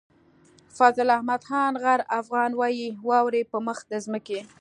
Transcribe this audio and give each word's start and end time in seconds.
فضل 0.77 1.07
احمد 1.17 1.41
خان 1.49 1.73
غر 1.83 1.99
افغان 2.19 2.51
وايي 2.59 2.87
واورئ 3.07 3.43
په 3.51 3.57
مخ 3.67 3.77
د 3.91 3.93
ځمکې. 4.05 4.39